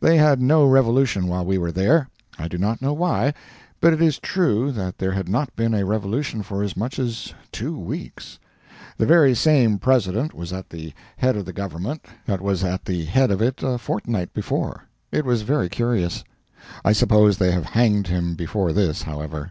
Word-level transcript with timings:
They 0.00 0.18
had 0.18 0.42
no 0.42 0.66
revolution 0.66 1.26
while 1.26 1.46
we 1.46 1.56
were 1.56 1.72
there. 1.72 2.06
I 2.38 2.48
do 2.48 2.58
not 2.58 2.82
know 2.82 2.92
why, 2.92 3.32
but 3.80 3.94
it 3.94 4.02
is 4.02 4.18
true 4.18 4.70
that 4.72 4.98
there 4.98 5.12
had 5.12 5.26
not 5.26 5.56
been 5.56 5.72
a 5.72 5.86
revolution 5.86 6.42
for 6.42 6.62
as 6.62 6.76
much 6.76 6.98
as 6.98 7.32
two 7.50 7.78
weeks. 7.78 8.38
The 8.98 9.06
very 9.06 9.34
same 9.34 9.78
President 9.78 10.34
was 10.34 10.52
at 10.52 10.68
the 10.68 10.92
head 11.16 11.34
of 11.34 11.46
the 11.46 11.54
Government 11.54 12.04
that 12.26 12.42
was 12.42 12.62
at 12.62 12.84
the 12.84 13.06
head 13.06 13.30
of 13.30 13.40
it 13.40 13.62
a 13.62 13.78
fortnight 13.78 14.34
before. 14.34 14.82
It 15.10 15.24
was 15.24 15.40
very 15.48 15.70
curious. 15.70 16.24
I 16.84 16.92
suppose 16.92 17.38
they 17.38 17.50
have 17.52 17.64
hanged 17.64 18.08
him 18.08 18.34
before 18.34 18.74
this, 18.74 19.04
however. 19.04 19.50